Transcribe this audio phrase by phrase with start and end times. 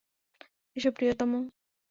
[0.75, 1.31] এসো, প্রিয়তম।